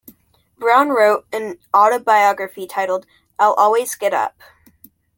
[0.57, 3.05] Brown wrote an autobiography entitled
[3.37, 4.35] "I'll Always Get Up".